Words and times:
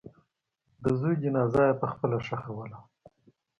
د 0.83 0.85
زوی 0.99 1.13
جنازه 1.23 1.61
یې 1.67 1.77
پخپله 1.81 2.17
ښخوله. 2.27 2.79